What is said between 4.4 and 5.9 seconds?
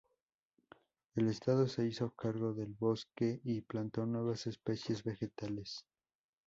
especies vegetales.